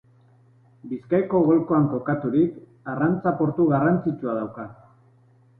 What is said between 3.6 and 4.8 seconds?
garrantzitsua dauka.